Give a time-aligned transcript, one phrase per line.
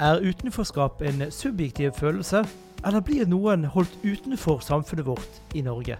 [0.00, 2.44] Er utenforskap en subjektiv følelse,
[2.86, 5.96] eller blir noen holdt utenfor samfunnet vårt i Norge?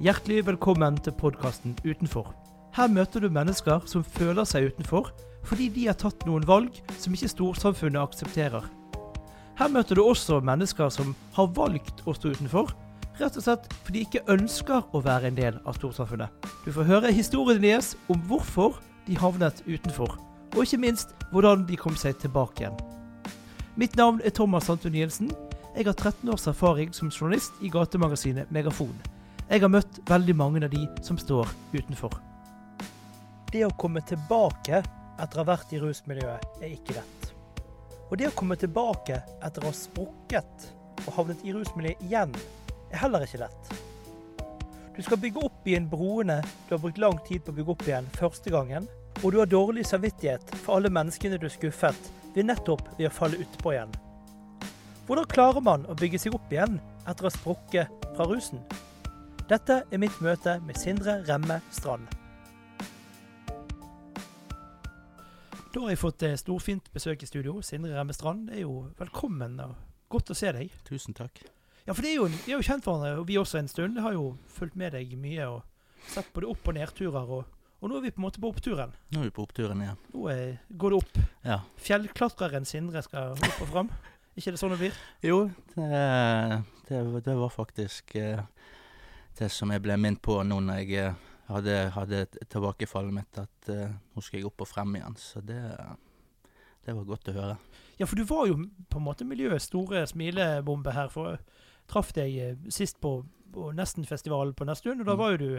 [0.00, 2.30] Hjertelig velkommen til podkasten Utenfor.
[2.72, 5.10] Her møter du mennesker som føler seg utenfor
[5.44, 8.64] fordi de har tatt noen valg som ikke storsamfunnet aksepterer.
[9.60, 12.72] Her møter du også mennesker som har valgt å stå utenfor,
[13.20, 16.32] rett og slett fordi de ikke ønsker å være en del av storsamfunnet.
[16.64, 18.80] Du får høre historien deres om hvorfor
[19.10, 20.16] de havnet utenfor,
[20.56, 22.80] og ikke minst hvordan de kom seg tilbake igjen.
[23.74, 25.30] Mitt navn er Thomas Santun Jensen.
[25.72, 28.92] Jeg har 13 års erfaring som journalist i gatemagasinet Megafon.
[29.48, 32.12] Jeg har møtt veldig mange av de som står utenfor.
[33.48, 37.32] Det å komme tilbake etter å ha vært i rusmiljøet, er ikke lett.
[38.10, 40.70] Og det å komme tilbake etter å ha sprukket
[41.06, 42.36] og havnet i rusmiljøet igjen,
[42.92, 43.76] er heller ikke lett.
[44.92, 47.88] Du skal bygge opp igjen broene du har brukt lang tid på å bygge opp
[47.88, 48.84] igjen første gangen,
[49.22, 53.40] og du har dårlig samvittighet for alle menneskene du skuffet ved nettopp ved å falle
[53.42, 53.92] utpå igjen.
[55.06, 58.62] Hvordan klarer man å bygge seg opp igjen etter å ha sprukket fra rusen?
[59.50, 62.06] Dette er mitt møte med Sindre Remme Strand.
[65.72, 67.58] Da har jeg fått eh, storfint besøk i studio.
[67.64, 69.74] Sindre Remme Strand er jo velkommen og
[70.12, 70.72] godt å se deg.
[70.84, 71.40] Tusen takk.
[71.86, 73.96] Ja, for det er jo, vi er jo kjent hverandre, og vi også en stund.
[73.98, 75.62] Jeg har jo fulgt med deg mye og
[76.12, 77.32] sett både opp- og nedturer.
[77.38, 78.92] Og, og nå er vi på en måte på oppturen.
[79.10, 79.96] Nå er vi på oppturen igjen.
[80.14, 81.16] Nå er, går det opp.
[81.42, 81.56] Ja.
[81.82, 83.90] Fjellklatreren Sindre skal opp og fram.
[84.38, 85.00] ikke det sånn det blir?
[85.26, 85.40] Jo,
[85.74, 88.40] det, det, det var faktisk eh,
[89.38, 93.68] det som jeg ble minnet på nå når jeg eh, hadde, hadde tilbakefallet mitt, at
[93.74, 95.18] eh, nå skal jeg opp og frem igjen.
[95.20, 95.58] Så det,
[96.86, 97.58] det var godt å høre.
[97.98, 98.56] Ja, for du var jo
[98.90, 101.10] på en måte miljøets store smilebombe her.
[101.12, 101.42] For jeg
[101.92, 103.18] traff deg sist på,
[103.52, 105.20] på Nesten-festivalen på Nesttun, og da Mm.
[105.20, 105.50] var jo du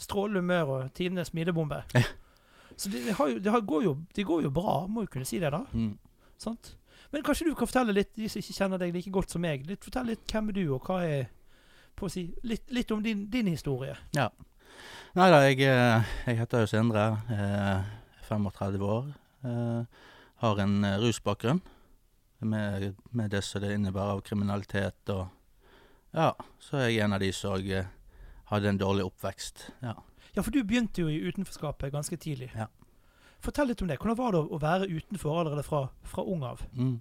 [0.00, 1.82] strålende humør og tidenes smidebombe.
[1.94, 2.04] Ja.
[2.76, 5.28] Så det, det, har jo, det, går jo, det går jo bra, må jo kunne
[5.28, 5.60] si det, da.
[5.72, 5.92] Mm.
[6.42, 6.72] Sant?
[7.12, 9.62] Men kanskje du kan fortelle litt, de som ikke kjenner deg like godt som meg,
[9.68, 11.28] litt, fortell litt hvem er du, og hva er
[11.94, 13.94] på å si, litt, litt om din, din historie.
[15.14, 17.04] Nei da, jeg, eh, jeg heter jo Sindre.
[17.30, 17.92] Eh,
[18.28, 19.12] 35 år.
[19.44, 19.82] Eh,
[20.36, 21.60] har en eh, rusbakgrunn.
[22.38, 25.28] Med, med det som det innebærer av kriminalitet og
[26.14, 27.86] Ja, så er jeg en av de som eh,
[28.50, 29.70] hadde en dårlig oppvekst.
[29.82, 29.94] Ja.
[30.34, 32.50] Ja, for du begynte jo i utenforskapet ganske tidlig.
[32.58, 32.66] Ja.
[33.44, 34.00] Fortell litt om det.
[34.00, 36.64] Hvordan var det å være utenfor allerede fra, fra ung av?
[36.74, 36.96] Mm.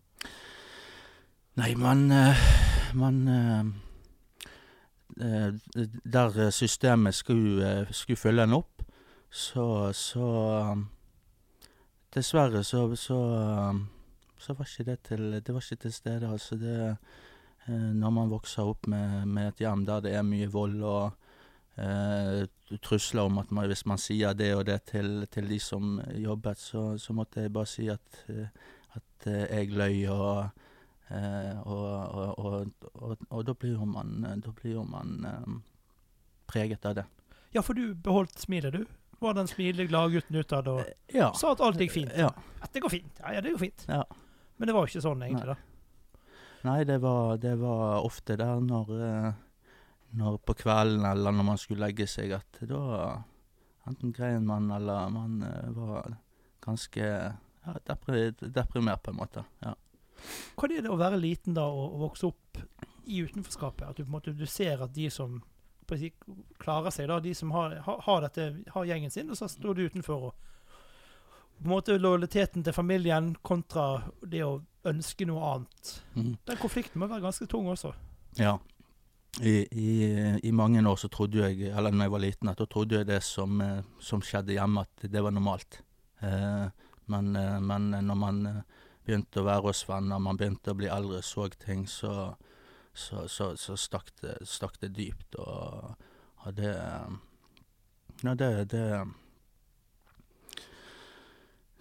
[1.61, 2.43] Nei, man eh,
[2.97, 3.65] Man eh,
[5.21, 8.83] eh, Der systemet skulle, skulle følge en opp,
[9.29, 10.27] så, så
[12.13, 13.19] Dessverre så, så,
[14.37, 16.29] så var ikke det til Det var ikke til stede.
[16.29, 16.97] Altså det
[17.67, 21.22] Når man vokser opp med, med et hjem der det er mye vold og
[21.77, 22.43] eh,
[22.83, 26.57] trusler om at man, hvis man sier det og det til, til de som jobbet,
[26.57, 28.47] så, så måtte jeg bare si at, eh,
[28.97, 30.49] at eh, jeg løy, og,
[31.09, 34.23] eh, og, og, og, og, og da blir jo man,
[34.61, 35.53] blir man eh,
[36.49, 37.05] preget av det.
[37.53, 38.85] Ja, for du beholdt smilet, du.
[39.23, 40.81] Var den smilige gladgutten utad og
[41.13, 41.29] Ja.
[41.37, 42.11] sa at alt gikk fint.
[42.17, 42.31] Ja.
[42.61, 43.19] At det går fint.
[43.21, 43.85] Ja, ja, det går fint.
[43.87, 44.01] Ja.
[44.57, 45.53] Men det var jo ikke sånn, egentlig.
[45.53, 45.53] Nei.
[45.53, 45.69] da.
[46.63, 49.29] Nei, det var, det var ofte der når, eh,
[50.13, 52.81] når på kvelden eller når man skulle legge seg, at da
[53.89, 56.15] enten grein man eller man eh, var
[56.63, 59.43] ganske ja, deprimert, på en måte.
[59.63, 59.73] Ja.
[60.55, 62.61] Hva er det å være liten da og, og vokse opp
[63.09, 63.89] i utenforskapet?
[63.89, 65.41] At du på en måte du ser at de som
[65.97, 66.13] si,
[66.61, 69.77] klarer seg, da, de som har, har, har, dette, har gjengen sin, og så står
[69.77, 70.29] du utenfor.
[70.29, 70.51] og
[71.57, 75.91] på en måte Lojaliteten til familien kontra det å ønske noe annet.
[76.15, 76.33] Mm.
[76.49, 77.93] Den konflikten må være ganske tung også.
[78.39, 78.57] Ja.
[79.41, 79.65] I,
[80.43, 83.07] i, mange år så trodde jeg, eller når jeg var liten, at da trodde jeg
[83.09, 85.79] det som, eh, som skjedde hjemme, at det var normalt.
[86.21, 86.67] Eh,
[87.09, 88.61] men, eh, men når man eh,
[89.03, 92.35] begynte å være hos venner, man begynte å bli eldre, så ting, så,
[92.93, 95.39] så, så, så stakk, det, stakk det dypt.
[95.41, 96.07] Og,
[96.45, 96.77] og det
[98.23, 98.87] Ja, det, det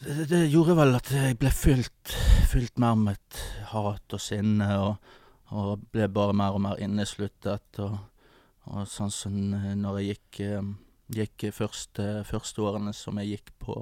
[0.02, 2.14] det, det gjorde vel at jeg ble fylt,
[2.50, 5.12] fylt mer med et hat og sinne, og,
[5.52, 7.81] og ble bare mer og mer innesluttet.
[7.84, 7.99] Og,
[8.72, 9.37] og sånn som
[9.78, 10.72] når jeg gikk, eh,
[11.19, 13.76] gikk første, første årene som jeg gikk på,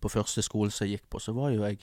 [0.00, 1.80] på første skolen som jeg gikk på, så var jo jeg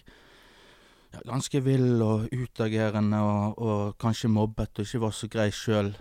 [1.11, 5.93] ja, ganske vill og utagerende og, og kanskje mobbet og ikke var så grei sjøl.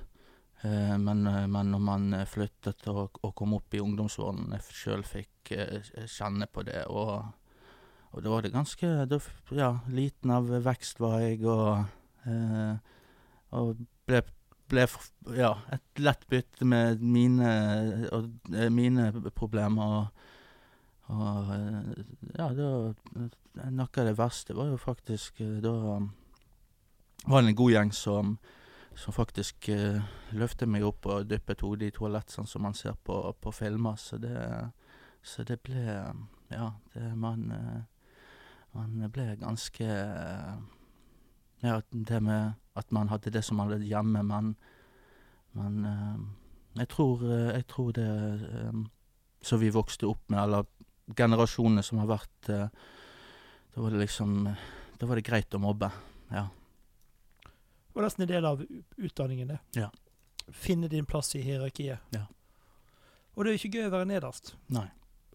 [0.62, 5.54] Eh, men, eh, men når man flyttet og, og kom opp i ungdomsårene, sjøl fikk
[6.06, 6.84] kjenne på det.
[6.86, 7.36] og
[8.10, 9.18] og da var det ganske da,
[9.54, 11.84] Ja, liten av vekst var jeg, og
[12.26, 12.78] eh,
[13.56, 14.22] Og ble,
[14.70, 14.86] ble
[15.36, 17.50] ja, et lett bytte med mine,
[18.14, 19.96] og, eh, mine problemer.
[19.96, 22.02] Og, og eh,
[22.36, 22.72] ja, da
[23.50, 25.72] Noe av det verste var jo faktisk eh, Da
[27.26, 28.36] var det en god gjeng som,
[28.96, 29.98] som faktisk uh,
[30.32, 33.98] løftet meg opp og dyppet hodet i toalett, sånn som man ser på, på filmer.
[34.00, 34.38] Så det,
[35.20, 35.82] så det ble
[36.50, 37.44] Ja, det, man,
[38.72, 39.90] man ble ganske
[41.60, 44.54] Ja, det med at man hadde det som man hadde hjemme, men,
[45.52, 45.88] men
[46.78, 48.06] jeg tror, jeg tror det
[49.44, 54.46] som vi vokste opp med, eller generasjonene som har vært Da var det liksom
[55.00, 55.90] Da var det greit å mobbe,
[56.30, 56.46] ja.
[57.90, 58.60] Det var nesten en del av
[58.96, 59.58] utdanningen, det.
[59.74, 59.88] Ja.
[60.54, 61.98] Finne din plass i hierarkiet.
[62.14, 62.28] Ja.
[63.34, 64.52] Og det er jo ikke gøy å være nederst.
[64.70, 64.86] Nei.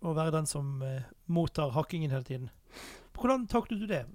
[0.06, 2.50] Å være den som eh, mottar hakkingen hele tiden.
[3.16, 4.06] Hvordan taklet du det?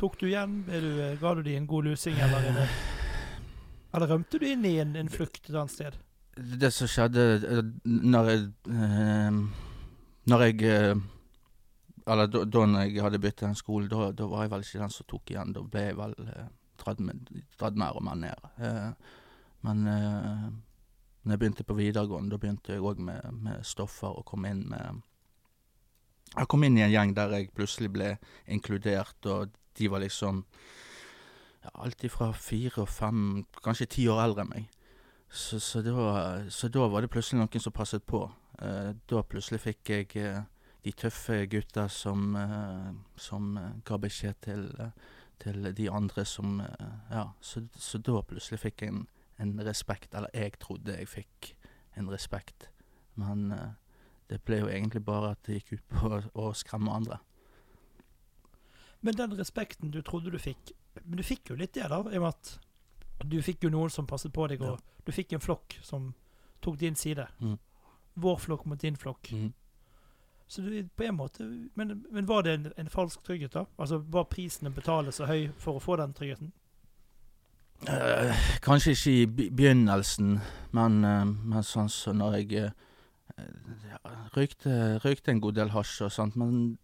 [0.00, 0.62] Tok du igjen?
[0.64, 2.70] Du, eh, ga du de en god lusing, eller, eller,
[3.92, 5.98] eller rømte du inn i en, en flukt et annet sted?
[6.40, 9.40] Det som skjedde eh, når jeg eh,
[10.30, 10.62] Når jeg
[12.06, 14.94] Eller da, da jeg hadde byttet den skolen, da, da var jeg vel ikke den
[14.96, 15.52] som tok igjen.
[15.52, 16.16] Da ble jeg vel
[16.80, 17.04] dratt,
[17.60, 18.48] dratt mer og mer ned.
[19.60, 24.48] Men når jeg begynte på videregående, da begynte jeg òg med, med, stoffer og kom
[24.48, 25.04] inn med
[26.38, 28.14] Jeg kom inn i en gjeng der jeg plutselig ble
[28.48, 30.44] inkludert, og de var liksom
[31.64, 34.68] ja, alt fra fire og fem, kanskje ti år eldre enn meg.
[35.30, 38.24] Så, så, da, så, da, var det plutselig noen som passet på.
[38.58, 40.42] Eh, da plutselig fikk jeg eh,
[40.82, 42.90] de tøffe gutta som, eh,
[43.20, 43.54] som
[43.86, 44.68] ga beskjed til
[45.40, 49.06] til de andre som eh, Ja, så, så da plutselig fikk jeg en,
[49.40, 51.54] en, respekt, eller jeg trodde jeg fikk
[51.96, 52.68] en respekt.
[53.16, 53.48] Men
[54.28, 57.22] det ble jo egentlig bare at det gikk ut på å skremme andre.
[59.00, 60.74] Men den respekten du trodde du fikk
[61.04, 62.58] Men du fikk jo litt det, da, i og med at
[63.24, 65.00] du fikk jo noen som passet på deg, og ja.
[65.04, 66.12] du fikk en flokk som
[66.64, 67.26] tok din side.
[67.40, 67.58] Mm.
[68.20, 69.28] Vår flokk mot din flokk.
[69.32, 69.50] Mm.
[70.50, 71.44] Så du, på en måte,
[71.74, 73.66] men, men var det en, en, falsk trygghet, da?
[73.78, 76.50] Altså Var prisen å betale så høy for å få den tryggheten?
[77.86, 78.32] Uh,
[78.64, 80.40] kanskje ikke i begynnelsen,
[80.76, 82.72] men, uh, men sånn som så når jeg uh,
[84.34, 84.74] røykte,
[85.04, 86.36] røykte, en god del hasj og sånt.
[86.40, 86.80] Men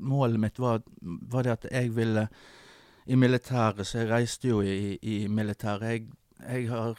[0.00, 2.28] målet mitt var, var, det at jeg ville
[3.06, 5.90] I militæret, så jeg reiste jo i, i militæret.
[5.90, 6.06] Jeg,
[6.40, 6.98] jeg har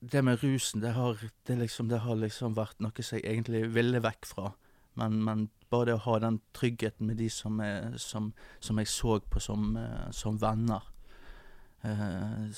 [0.00, 1.16] det med rusen, det har,
[1.46, 4.52] det, liksom, det har liksom vært noe som jeg egentlig ville vekk fra.
[4.98, 8.88] Men, men, bare det å ha den tryggheten med de som, er, som, som jeg
[8.88, 10.86] så på som, uh, som venner
[11.82, 12.50] Eh,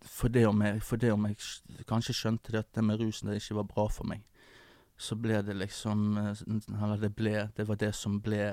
[0.00, 3.30] for, det om jeg, for det om jeg kanskje skjønte det at det med rusen
[3.30, 4.22] det ikke var bra for meg,
[4.96, 6.30] så ble det liksom uh,
[6.82, 8.46] Eller det ble Det var det som ble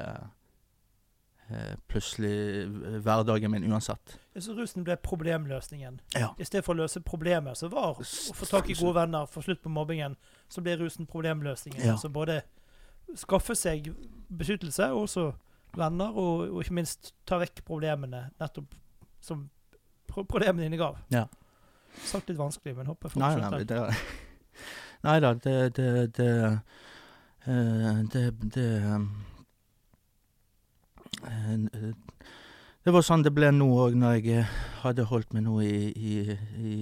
[1.47, 2.67] Eh, plutselig
[3.03, 4.19] hverdagen min uansett.
[4.39, 5.99] Så rusen ble problemløsningen?
[6.15, 6.31] Ja.
[6.39, 9.43] I stedet for å løse problemet, som var å få tak i gode venner, få
[9.43, 10.15] slutt på mobbingen,
[10.47, 11.81] så ble rusen problemløsningen.
[11.83, 11.97] Ja.
[11.97, 12.39] Altså både
[13.19, 13.91] skaffe seg
[14.31, 15.27] beskyttelse, og også
[15.75, 18.79] venner, og, og, ikke minst ta vekk problemene nettopp
[19.23, 19.49] som
[20.07, 21.01] problemene dine gav.
[21.11, 21.27] Ja.
[22.07, 23.91] Sagt litt vanskelig, men håper folk nei,
[25.03, 26.31] nei, da, det det, det,
[27.47, 28.69] uh, det, det
[31.23, 31.91] Eh,
[32.83, 35.91] det var sånn det ble nå òg, når jeg eh, hadde holdt meg nå i,
[35.91, 36.15] i,
[36.59, 36.77] i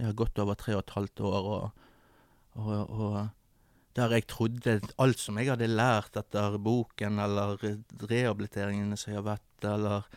[0.00, 1.84] har gått over tre og et halvt år, og,
[2.58, 3.18] og, og
[3.98, 7.58] der jeg trodde alt som jeg hadde lært etter boken, eller
[8.10, 10.08] rehabiliteringene som jeg har vært, eller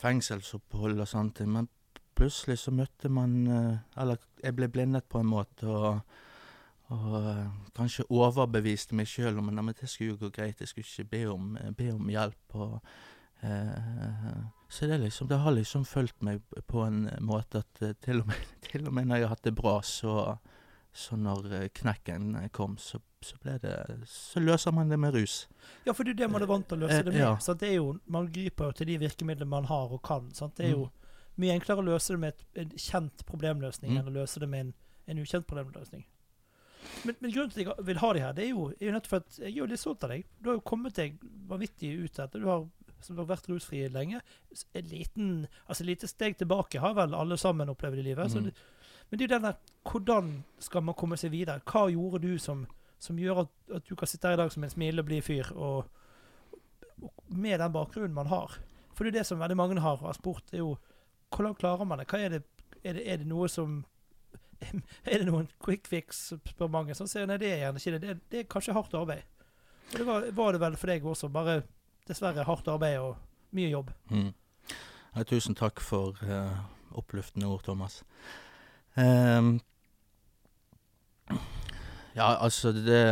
[0.00, 1.50] fengselsopphold og sånne ting.
[1.52, 1.68] Men
[2.20, 6.02] plutselig så møtte man eh, Eller jeg ble blindet på en måte, og
[6.90, 7.42] og uh,
[7.76, 11.52] kanskje overbeviste meg sjøl om at det skulle gå greit, jeg skulle ikke be om,
[11.78, 12.56] be om hjelp.
[12.58, 12.72] Og,
[13.46, 18.32] eh, så det, liksom, det har liksom fulgt meg på en måte at til, og
[18.32, 20.34] med, til, og med, når jeg har hatt det bra, så,
[20.90, 23.70] så når knekken kom, så, så, det,
[24.10, 25.44] så, løser man det med rus.
[25.86, 27.22] Ja, for det er det man er vant til å løse det med.
[27.22, 27.54] Ja.
[27.54, 30.26] Det jo, man griper jo til de virkemidlene man har og kan.
[30.34, 30.58] Sant?
[30.58, 30.99] Det er jo mm.
[31.40, 34.00] Mye enklere å løse det med en kjent problemløsning mm.
[34.00, 34.72] enn å løse det med en,
[35.12, 36.06] en ukjent problemløsning.
[37.04, 38.94] Men, men, grunnen til at jeg vil ha de her, det er jo, er jo
[38.94, 40.26] nettopp at jeg er jo litt stolt av deg.
[40.40, 41.16] Du har jo kommet deg
[41.48, 42.42] vanvittig ut etter.
[42.42, 42.64] Du har,
[43.04, 44.20] som har vært rusfri lenge.
[44.76, 45.30] En liten,
[45.66, 48.34] altså lite steg tilbake har vel alle sammen opplevd i livet.
[48.34, 48.48] Mm.
[48.48, 48.54] Det,
[49.10, 51.64] men det er jo den der Hvordan skal man komme seg videre?
[51.66, 52.66] Hva gjorde du som,
[53.00, 55.48] som gjør at, at, du kan sitte her i dag som en smilende blid fyr,
[55.56, 55.88] og,
[57.00, 58.58] og, med den bakgrunnen man har?
[58.92, 60.74] For det er det som veldig mange har, har spurt, er jo
[61.30, 62.08] hvordan klarer man det?
[62.12, 62.42] Er det,
[62.84, 63.84] er det, er det noe som
[65.08, 66.94] er det noen quick fix, spør mange.
[66.96, 68.00] Så sier nei, det er gjerne ikke det.
[68.02, 69.24] Det, det er kanskje hardt arbeid.
[69.92, 71.30] Og det var, var, det vel for deg også.
[71.32, 71.62] Bare
[72.08, 73.16] dessverre hardt arbeid og
[73.56, 73.90] mye jobb.
[74.12, 74.30] Mm.
[75.16, 76.60] Ja, tusen takk for uh,
[76.98, 78.02] oppløftende ord, Thomas.
[78.94, 79.58] Um,
[82.14, 83.02] ja, altså det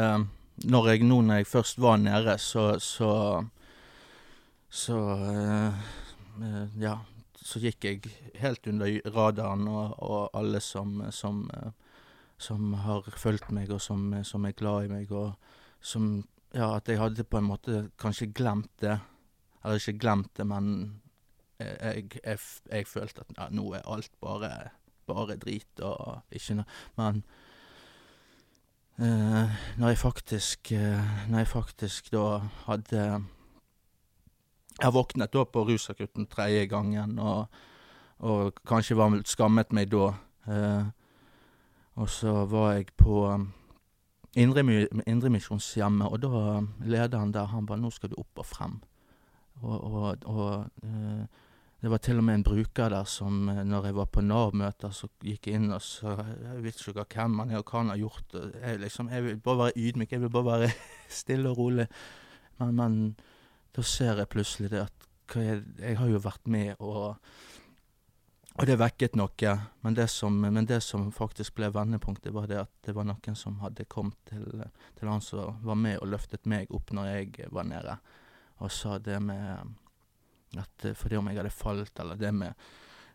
[0.66, 3.44] når jeg nå når jeg først var nede, så Så,
[4.68, 5.86] så uh,
[6.80, 6.98] Ja,
[7.48, 11.70] så gikk jeg helt under radaren, og, og alle som, som, eh,
[12.36, 15.32] som har fulgt meg, og som, som er glad i meg, og
[15.80, 16.18] som
[16.56, 18.94] Ja, at jeg hadde på en måte kanskje glemt det.
[19.60, 20.70] Eller ikke glemt det, men
[21.58, 22.38] jeg, jeg,
[22.72, 24.70] jeg følte at ja, nå er alt bare,
[25.06, 27.22] bare drit og ikke noe Men
[28.96, 32.24] eh, når jeg faktisk eh, Når jeg faktisk da
[32.68, 33.02] hadde
[34.78, 37.46] Jeg våknet da på rusakutten tredje gangen, og,
[38.18, 40.12] og kanskje var skammet meg da.
[40.46, 40.84] Eh,
[41.98, 43.24] og så var jeg på
[44.38, 48.78] Indremisjonshjemmet, og da lederen der, han bare 'nå skal du opp og frem'.
[49.62, 51.26] Og, og, og eh,
[51.82, 54.90] det var til og med en bruker der som, eh, når jeg var på Nav-møter,
[54.90, 57.88] så gikk jeg inn og så Jeg vet ikke hvem han er, og hva han
[57.88, 58.34] har gjort.
[58.34, 60.70] Jeg, liksom, jeg vil bare være ydmyk, jeg vil bare være
[61.20, 61.86] stille og rolig.
[62.58, 63.16] Men, men
[63.78, 65.06] da ser jeg plutselig det at
[65.38, 67.18] jeg, jeg, har jo vært med, og,
[68.56, 69.52] og det vekket noe.
[69.84, 73.38] Men det, som, men det som faktisk ble vendepunktet, var det at det var noen
[73.38, 74.64] som hadde kommet til,
[74.98, 77.94] til han som var med og løftet meg opp når jeg var nede,
[78.58, 79.76] og sa det med
[80.58, 82.66] at fordi om jeg hadde falt, eller det med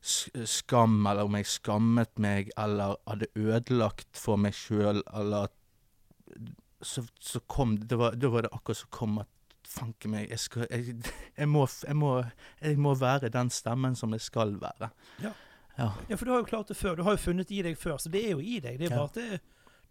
[0.03, 5.60] skam, eller om jeg skammet meg, eller hadde ødelagt for meg sjøl, eller at
[6.84, 9.29] så, så, kom det var, Da var det akkurat som kom at
[9.73, 10.97] fanke meg, jeg, skal, jeg,
[11.37, 11.65] jeg, må,
[11.97, 12.13] må,
[12.61, 14.89] jeg, må, være den stemmen som jeg skal være.
[15.23, 15.33] Ja.
[15.77, 15.89] Ja.
[16.09, 16.15] ja.
[16.15, 16.95] for du har jo klart det før.
[16.95, 18.77] Du har jo funnet i deg før, så det er jo i deg.
[18.79, 19.39] Det er bare at det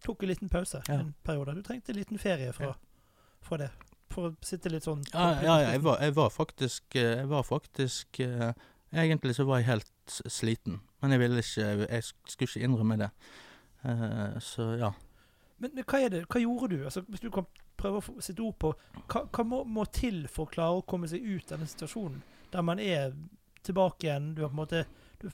[0.02, 1.56] tok en liten pause en periode.
[1.58, 2.74] Du trengte en liten ferie fra,
[3.42, 3.72] fra det
[4.12, 8.20] for å sitte litt sånn Ja, ja, jeg, var, var, faktisk eh, Jeg var faktisk
[8.20, 8.50] uh,
[8.92, 13.08] Egentlig så var jeg helt sliten, men jeg ville ikke Jeg skulle ikke innrømme det.
[13.86, 14.90] Uh, så ja.
[15.62, 16.82] Men hva er det, hva gjorde du?
[16.84, 17.46] Altså, hvis du kan
[17.82, 18.72] prøve å sitte ord på
[19.10, 22.22] Hva, hva må, må, til for å klare å komme seg ut av den situasjonen
[22.52, 23.14] der man er
[23.64, 24.32] tilbake igjen?
[24.36, 24.84] Du har på en måte
[25.22, 25.28] du,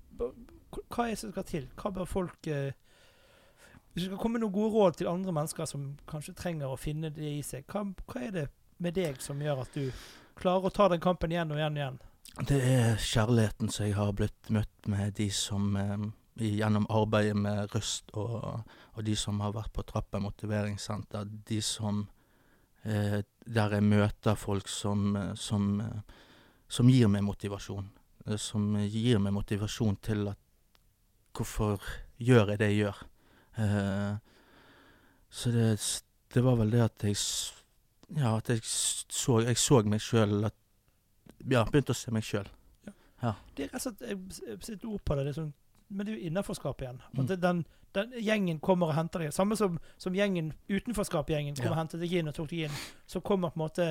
[0.88, 1.70] Hva er det som skal til?
[1.78, 2.76] Hva bør folk eh,
[3.98, 6.78] hvis du skal komme med noen gode råd til andre mennesker som kanskje trenger å
[6.78, 8.44] finne det i seg, hva, hva er det
[8.78, 9.88] med deg som gjør at du
[10.38, 11.98] klarer å ta den kampen igjen og igjen og igjen?
[12.46, 16.04] Det er kjærligheten som jeg har blitt møtt med, de som eh,
[16.46, 18.62] gjennom arbeidet med Røst, og,
[18.94, 22.04] og, de som har vært på Trappen motiveringssenter, de som
[22.84, 26.00] Der jeg møter folk som, eh, som, eh,
[26.68, 27.88] som gir meg motivasjon.
[28.26, 30.38] Eh, som gir meg motivasjon til at
[31.38, 31.78] Hvorfor
[32.18, 33.00] gjør jeg det jeg gjør?
[33.62, 34.16] Eh,
[35.30, 35.68] så det,
[36.34, 37.16] det var vel det at jeg
[38.16, 42.48] ja, at jeg så, jeg så meg sjøl Ja, begynte å se meg sjøl.
[42.88, 42.92] Ja.
[43.22, 43.32] ja.
[43.54, 45.52] Det er rett og slett Jeg setter ord på det, det sånn,
[45.88, 47.02] men det er jo innaforskap igjen.
[47.12, 47.20] Mm.
[47.22, 47.62] At den,
[47.96, 49.32] den, gjengen kommer og henter deg.
[49.34, 51.76] Samme som, som gjengen utenforskap-gjengen kommer ja.
[51.76, 52.82] og henter deg inn og tok deg inn.
[53.08, 53.88] Så kommer på en måte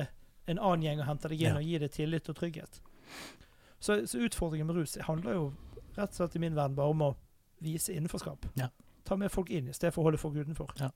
[0.48, 1.60] en annen gjeng og henter deg inn ja.
[1.60, 2.80] og gir deg tillit og trygghet.
[3.78, 5.44] Så, så, utfordringen med rus handler jo
[5.98, 7.12] rett og slett i min verden bare om å
[7.62, 8.48] vise innenforskap.
[8.58, 8.70] Ja.
[9.06, 10.72] Ta med folk inn i stedet for å holde folk utenfor.
[10.80, 10.90] Ja.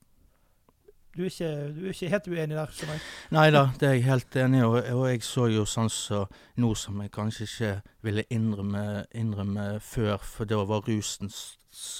[1.13, 2.71] Du er, ikke, du er ikke, helt uenig der?
[2.73, 3.01] skjønner jeg?
[3.35, 4.65] Nei da, det er jeg helt enig i.
[4.65, 6.23] Og, og, jeg så jo sånn så
[6.57, 7.73] nå som jeg kanskje ikke
[8.07, 11.29] ville innrømme, innrømme før, for da var rusen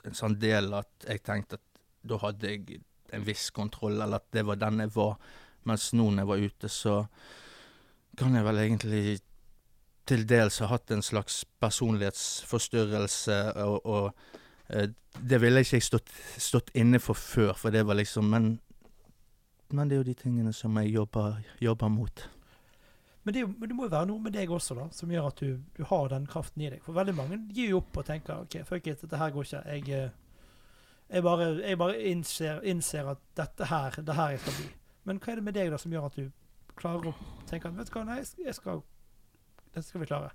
[0.05, 2.81] en sånn del at jeg tenkte at da hadde jeg
[3.13, 5.15] en viss kontroll, eller at det var den jeg var.
[5.69, 6.95] Mens nå når jeg var ute, så
[8.19, 9.03] kan jeg vel egentlig
[10.09, 14.89] til dels ha hatt en slags personlighetsforstyrrelse, og, og eh,
[15.19, 16.11] det ville ikke jeg stått,
[16.41, 18.53] stått inne for før, for det var liksom Men
[19.73, 22.29] men det er jo de tingene som jeg jobber, jobber mot.
[23.23, 25.39] Men det, men det, må jo være noe med deg også da, som gjør at
[25.39, 26.81] du, du, har den kraften i deg.
[26.83, 29.61] For veldig mange gir jo opp og tenker OK, fuck it, dette her går ikke.
[29.71, 30.09] Jeg, eh,
[31.13, 34.69] jeg bare, jeg bare innser, innser, at dette her, det her jeg skal bli.
[35.07, 36.27] Men hva er det med deg da som gjør at du
[36.79, 37.15] klarer å
[37.47, 38.83] tenke at vet du hva, nei, jeg skal,
[39.71, 40.33] dette skal vi klare?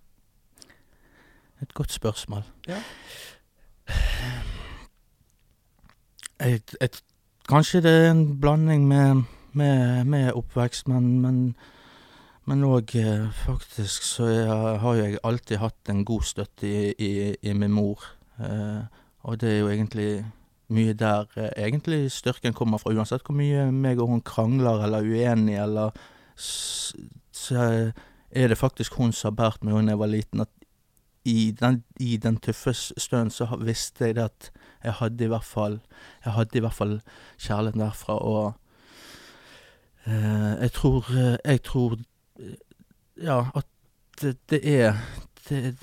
[1.61, 2.45] Et godt spørsmål.
[2.71, 2.81] Ja.
[6.41, 7.03] Et, et,
[7.49, 9.25] Kanskje det er en blanding med,
[9.57, 11.57] med, med oppvekst, men men
[12.49, 14.49] òg eh, faktisk så jeg,
[14.81, 18.01] har jeg alltid hatt en god støtte i, i, i min mor.
[18.41, 18.85] Eh,
[19.29, 20.25] og det er jo egentlig
[20.73, 25.05] mye der eh, egentlig styrken kommer fra, uansett hvor mye meg og hun krangler eller
[25.05, 25.91] uenige, eller
[27.33, 27.93] Så
[28.31, 30.49] er det faktisk hun som har båret meg da jeg var liten, at
[31.25, 34.53] i den, i den tøffe stunden så visste jeg det at
[34.85, 35.81] jeg hadde i hvert fall
[36.25, 37.01] Jeg hadde i hvert fall
[37.39, 38.55] kjærligheten derfra, og
[40.07, 41.05] eh, jeg tror
[41.45, 41.99] Jeg tror
[43.19, 43.67] Ja, at
[44.21, 44.99] det, det er
[45.49, 45.77] det,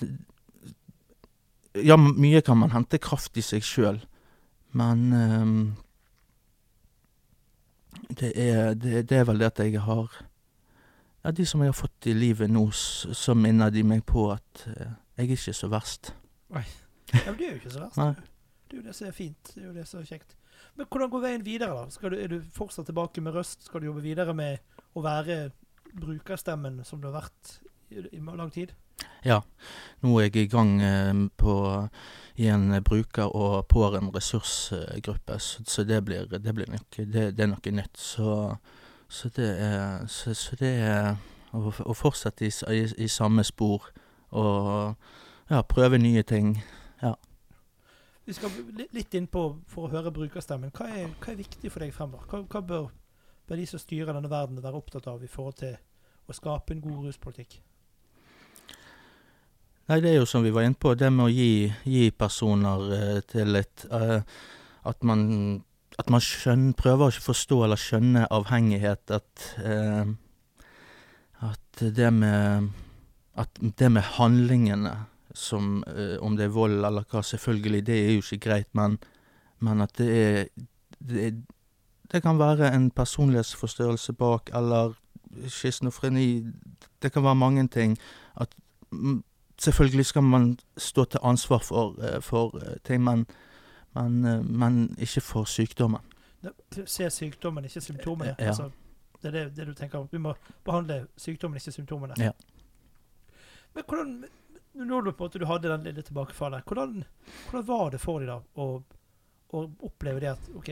[1.76, 3.98] Ja, mye kan man hente kraft i seg sjøl,
[4.72, 5.58] men um,
[8.16, 10.22] det er, det, det er vel det at jeg har
[11.26, 14.68] Ja, de som jeg har fått i livet nå, så minner de meg på at
[14.70, 16.12] eh, jeg er ikke så verst.
[16.54, 17.98] Ja, men du er jo ikke så verst.
[17.98, 18.14] Nei.
[18.66, 19.52] Det er jo det som er fint.
[19.56, 20.36] Det er jo det som er kjekt.
[20.76, 22.10] Men hvordan går veien videre, da?
[22.10, 23.66] Du, er du fortsatt tilbake med røst?
[23.66, 24.62] Skal du jobbe videre med
[24.94, 25.38] å være
[26.00, 27.56] brukerstemmen som du har vært
[27.90, 28.74] i, i lang tid?
[29.26, 29.42] Ja,
[30.06, 31.56] nå er jeg i gang eh, på,
[32.40, 37.52] i en bruker- og pårørenderessursgruppe, så, så det blir, det blir nok, det, det er
[37.52, 37.98] noe nytt.
[37.98, 38.56] Så,
[39.10, 41.16] så det er, så, så det er
[41.52, 43.90] å, å fortsette i, i, i samme spor
[44.36, 44.96] og
[45.50, 46.58] ja, prøve nye ting.
[48.26, 50.72] Vi skal litt inn på for å høre brukerstemmen.
[50.74, 52.26] Hva er, hva er viktig for deg fremover?
[52.32, 52.88] Hva, hva bør,
[53.48, 55.76] bør de som styrer denne verden være opptatt av i forhold til
[56.26, 57.60] å skape en god ruspolitikk?
[59.86, 62.86] Nei, det er jo som vi var inne på, det med å gi, gi personer
[62.90, 64.18] uh, til et uh,
[64.90, 65.26] at man,
[66.02, 69.14] at man skjønner, prøver å forstå eller skjønne avhengighet.
[69.14, 70.10] At, uh,
[71.46, 72.72] at det med
[73.36, 74.94] At det med handlingene,
[75.36, 75.84] som
[76.24, 78.96] om det er vold eller hva, selvfølgelig, det er jo ikke greit, men,
[79.60, 80.38] men at det er
[81.04, 81.55] det, er-
[82.16, 84.94] det kan være en personlighetsforstyrrelse bak, eller
[85.52, 86.46] schizofreni.
[87.02, 87.98] Det kan være mange ting.
[88.40, 88.56] At
[89.58, 93.26] Selvfølgelig skal man stå til ansvar for, eh, for eh, ting, men,
[93.96, 96.02] men, eh, men ikke for sykdommen.
[96.86, 98.36] Se sykdommen, ikke symptomene.
[98.40, 98.48] Ja.
[98.48, 98.70] Altså,
[99.22, 100.08] det er det, det du tenker.
[100.12, 100.34] Vi må
[100.66, 102.14] behandle sykdommen, ikke symptomene.
[102.18, 102.32] Ja.
[103.74, 104.26] Men hvordan
[104.74, 107.04] Når du på en måte du hadde den lille tilbakefallet, hvordan,
[107.50, 108.84] hvordan var det for deg da å,
[109.54, 110.70] å oppleve det at OK,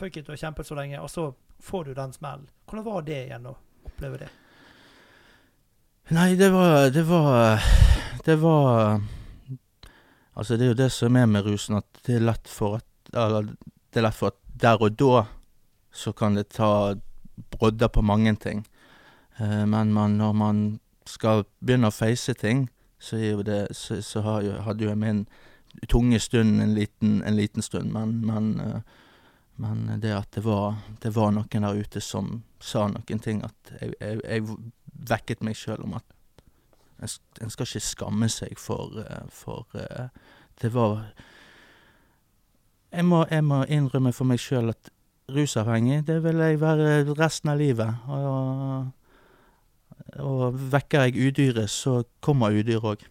[0.00, 1.30] fuck it, du har kjempet så lenge, og så
[1.60, 2.48] får du den smellen.
[2.64, 4.28] Hvordan var det igjen å oppleve det?
[6.10, 7.60] Nei, det var Det var
[8.24, 9.00] Det var
[10.34, 13.12] Altså, det er jo det som er med rusen, at det er lett for at
[13.14, 13.52] Eller
[13.92, 15.24] det er lett for at der og da
[15.92, 16.94] så kan det ta
[17.50, 18.60] brodder på mange ting.
[19.40, 20.58] Eh, men man, når man
[21.06, 25.26] skal begynne å face ting, så det Så, så hadde jo jeg min
[25.88, 28.80] tunge stund en liten, en liten stund, men, men eh,
[29.60, 33.74] men det at det var, det var noen der ute som sa noen ting, at
[33.80, 34.46] jeg, jeg, jeg
[35.10, 36.16] vekket meg sjøl om at
[37.00, 40.08] en, en skal ikke skamme seg for, eh, for eh,
[40.60, 41.06] Det var
[42.90, 44.90] jeg må, jeg må innrømme for meg sjøl at
[45.30, 48.00] rusavhengig, det vil jeg være resten av livet.
[48.10, 48.90] Og,
[50.18, 53.04] og vekker jeg udyret, så kommer udyret òg.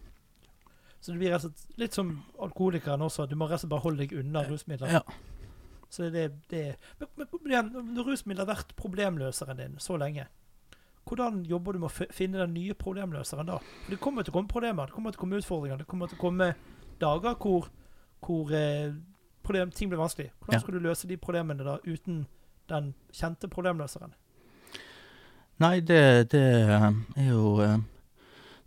[1.00, 1.48] Så det blir
[1.80, 2.12] litt som
[2.44, 3.24] alkoholikeren også.
[3.24, 4.98] Du må rett og slett bare holde deg unna rusmidler.
[4.98, 5.00] Ja.
[5.90, 10.28] Så det, det men, men, rusmidler har vært problemløseren din så lenge,
[11.08, 13.58] hvordan jobber du med å finne den nye problemløseren da?
[13.58, 16.10] For det kommer til å komme problemer, det kommer til å komme utfordringer, det kommer
[16.10, 16.52] til å komme
[17.00, 17.66] dager hvor,
[18.22, 18.92] hvor eh,
[19.42, 20.30] problem, ting blir vanskelig.
[20.38, 22.26] Hvordan skal du løse de problemene da uten
[22.70, 24.14] den kjente problemløseren?
[25.60, 27.80] Nei, det, det er jo eh,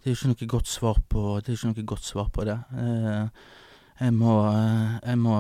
[0.04, 2.44] Det er jo ikke noe godt svar på Det er ikke noe godt svar på
[2.46, 2.60] det.
[2.78, 3.46] Eh,
[4.04, 5.38] Jeg må, eh, jeg må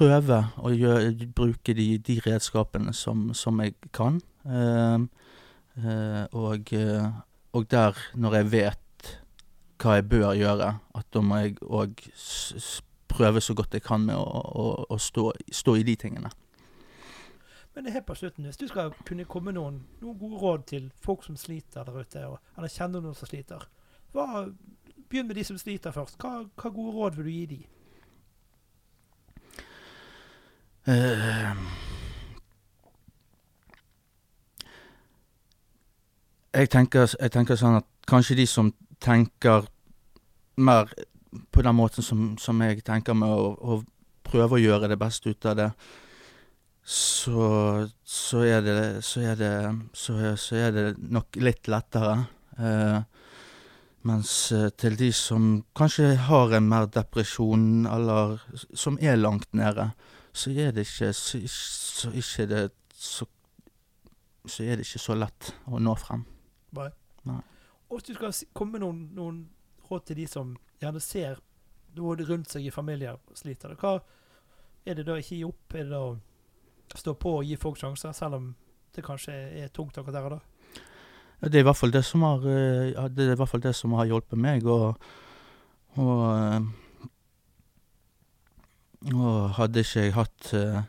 [0.00, 4.20] prøve å gjøre, bruke de, de redskapene som, som jeg kan.
[4.48, 5.00] Eh,
[5.84, 7.08] eh, og, eh,
[7.52, 9.10] og der, når jeg vet
[9.80, 12.04] hva jeg bør gjøre, at da må jeg òg
[13.10, 16.30] prøve så godt jeg kan med å, å, å stå, stå i de tingene.
[17.76, 21.24] Men helt på slutten, hvis du skal kunne komme noen, noen gode råd til folk
[21.24, 23.68] som sliter der ute, og, eller kjenner noen som sliter,
[24.14, 24.46] hva,
[25.10, 26.18] begynn med de som sliter først.
[26.20, 27.60] Hva, hva gode råd vil du gi de?
[30.88, 31.52] Eh,
[36.54, 39.68] jeg, tenker, jeg tenker sånn at kanskje de som tenker
[40.60, 40.88] mer
[41.52, 43.82] på den måten som, som jeg tenker med å, å
[44.26, 45.70] prøve å gjøre det beste ut av det,
[46.90, 49.54] så, så er det så er det,
[49.94, 50.16] så
[50.56, 52.16] er, det nok litt lettere.
[52.56, 53.00] Eh,
[54.08, 58.40] mens eh, til de som kanskje har en mer depresjon, eller
[58.72, 59.90] som er langt nede,
[60.32, 62.64] så er det ikke så, så ikke det
[62.94, 63.26] så,
[64.46, 66.24] så er det ikke så lett å nå frem.
[66.76, 66.90] Nei.
[67.28, 67.40] Nei.
[67.90, 69.40] Og hvis du skal komme med noen, noen
[69.90, 71.40] råd til de som gjerne ser
[71.96, 73.98] noe rundt seg i familier sliter, hva
[74.86, 75.74] er det da ikke gi opp?
[75.74, 76.18] Er det da å
[76.96, 78.52] stå på og gi folk sjanser, selv om
[78.94, 80.40] det kanskje er tungt akkurat der og da?
[81.40, 83.62] Det er i hvert fall det som har, eh, ja, det er i hvert fall
[83.64, 85.00] det som har hjulpet meg, og,
[85.96, 86.58] og, eh,
[89.08, 90.82] og hadde ikke jeg hatt eh,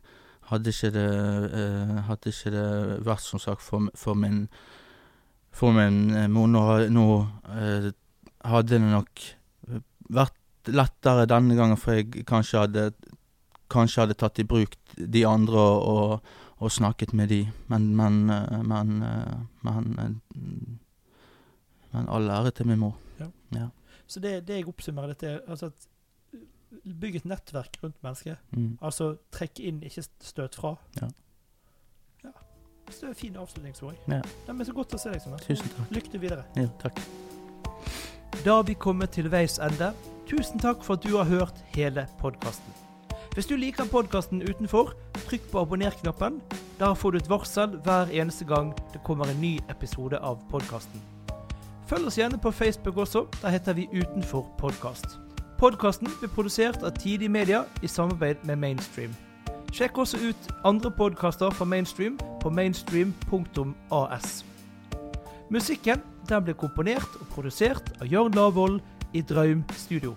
[0.52, 1.08] hadde ikke, det,
[1.56, 2.68] eh, hadde ikke det
[3.08, 4.48] vært som sagt for, for min
[5.52, 6.48] For min eh, mor.
[6.48, 7.06] Nå, nå
[8.44, 9.24] hadde det nok
[10.12, 12.92] vært lettere denne gangen, for jeg kanskje hadde
[13.72, 18.18] Kanskje hadde tatt i bruk de andre og, og, og snakket med de, men Men,
[18.68, 18.90] men,
[19.64, 20.20] men,
[21.94, 22.98] men all ære til min mor.
[24.08, 25.88] Så det, det jeg oppsummerer dette, er altså at
[26.72, 28.38] Bygg et nettverk rundt mennesket.
[28.56, 28.78] Mm.
[28.82, 30.76] Altså trekk inn, ikke støt fra.
[31.02, 31.10] Ja.
[32.24, 32.32] Ja.
[32.90, 33.98] Så det er en fin avslutningsord.
[34.08, 34.22] Ja.
[34.48, 35.42] Nei, men så godt å se deg, Sondre.
[35.46, 35.92] Tusen takk.
[35.98, 36.46] Lykke til videre.
[36.56, 37.04] Ja, takk.
[38.46, 39.92] Da har vi kommet til veis ende.
[40.30, 42.80] Tusen takk for at du har hørt hele podkasten.
[43.36, 44.92] Hvis du liker podkasten utenfor,
[45.28, 46.42] trykk på abonner-knappen.
[46.80, 51.04] Da får du et varsel hver eneste gang det kommer en ny episode av podkasten.
[51.88, 53.28] Følg oss gjerne på Facebook også.
[53.42, 55.31] Der heter vi Utenfor podkast.
[55.62, 59.12] Podkasten blir produsert av Tidig Media i samarbeid med Mainstream.
[59.70, 64.42] Sjekk også ut andre podkaster fra Mainstream på mainstream.as.
[65.54, 68.82] Musikken den ble komponert og produsert av Jørn Lavoll
[69.14, 70.16] i Draum Studio.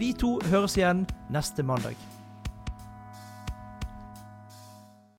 [0.00, 2.15] Vi to høres igjen neste mandag.